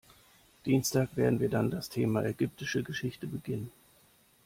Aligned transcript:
Am 0.57 0.63
Dienstag 0.65 1.15
werden 1.15 1.39
wir 1.39 1.47
dann 1.47 1.69
das 1.69 1.87
Thema 1.89 2.25
ägyptische 2.25 2.81
Geschichte 2.81 3.27
beginnen. 3.27 3.69